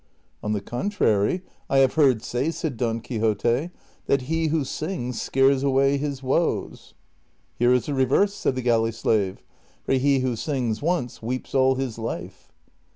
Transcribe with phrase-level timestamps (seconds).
[0.43, 3.69] "On the contrary, I have heard say," said Don Quixote,"
[4.07, 6.95] that he who sings scares away his woes." ^"
[7.59, 9.43] Here is the reverse," said the galley slave;"
[9.85, 12.51] for he who sings once weeps all his life."